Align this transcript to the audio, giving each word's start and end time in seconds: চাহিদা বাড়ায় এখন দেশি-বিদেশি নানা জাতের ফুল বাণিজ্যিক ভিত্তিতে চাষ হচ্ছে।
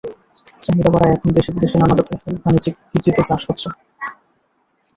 চাহিদা 0.63 0.89
বাড়ায় 0.93 1.13
এখন 1.15 1.29
দেশি-বিদেশি 1.37 1.75
নানা 1.77 1.93
জাতের 1.97 2.17
ফুল 2.21 2.35
বাণিজ্যিক 2.43 2.75
ভিত্তিতে 2.89 3.21
চাষ 3.29 3.41
হচ্ছে। 3.49 3.67